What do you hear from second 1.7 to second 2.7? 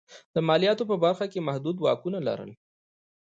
واکونه لرل.